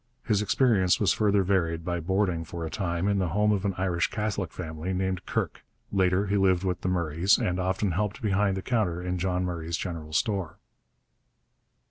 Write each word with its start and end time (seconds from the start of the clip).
His 0.23 0.41
experience 0.41 0.99
was 0.99 1.13
further 1.13 1.43
varied 1.43 1.85
by 1.85 1.99
boarding 1.99 2.43
for 2.43 2.65
a 2.65 2.71
time 2.71 3.07
in 3.07 3.19
the 3.19 3.27
home 3.27 3.51
of 3.51 3.65
an 3.65 3.75
Irish 3.77 4.09
Catholic 4.09 4.51
family 4.51 4.93
named 4.93 5.27
Kirk. 5.27 5.63
Later, 5.91 6.25
he 6.25 6.37
lived 6.37 6.63
with 6.63 6.81
the 6.81 6.89
Murrays, 6.89 7.37
and 7.37 7.59
often 7.59 7.91
helped 7.91 8.19
behind 8.19 8.57
the 8.57 8.63
counter 8.63 8.99
in 8.99 9.19
John 9.19 9.45
Murray's 9.45 9.77
general 9.77 10.11
store. 10.13 10.57